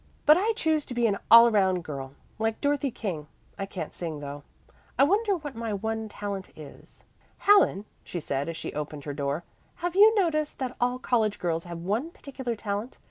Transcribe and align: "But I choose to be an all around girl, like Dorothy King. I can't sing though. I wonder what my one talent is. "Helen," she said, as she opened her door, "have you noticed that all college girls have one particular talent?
"But 0.25 0.35
I 0.35 0.53
choose 0.53 0.83
to 0.87 0.95
be 0.95 1.05
an 1.05 1.19
all 1.29 1.47
around 1.47 1.83
girl, 1.83 2.15
like 2.39 2.59
Dorothy 2.59 2.89
King. 2.89 3.27
I 3.59 3.67
can't 3.67 3.93
sing 3.93 4.19
though. 4.19 4.41
I 4.97 5.03
wonder 5.03 5.35
what 5.37 5.53
my 5.53 5.75
one 5.75 6.09
talent 6.09 6.49
is. 6.55 7.03
"Helen," 7.37 7.85
she 8.03 8.19
said, 8.19 8.49
as 8.49 8.57
she 8.57 8.73
opened 8.73 9.03
her 9.03 9.13
door, 9.13 9.43
"have 9.75 9.95
you 9.95 10.15
noticed 10.15 10.57
that 10.57 10.75
all 10.81 10.97
college 10.97 11.37
girls 11.37 11.65
have 11.65 11.77
one 11.83 12.09
particular 12.09 12.55
talent? 12.55 12.97